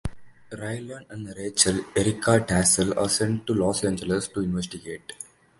[0.51, 5.13] Raylan and Rachel (Erica Tazel) are sent to Los Angeles to investigate.